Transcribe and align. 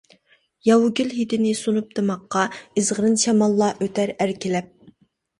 ياۋا 0.67 0.85
گۈل 0.99 1.09
ھىدىنى 1.17 1.51
سۇنۇپ 1.59 1.91
دىماققا، 1.99 2.45
ئىزغىرىن 2.81 3.17
شاماللار 3.25 3.83
ئۆتەر 3.87 4.15
ئەركىلەپ. 4.17 4.73